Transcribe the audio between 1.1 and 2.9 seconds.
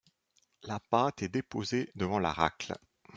est déposée devant la racle.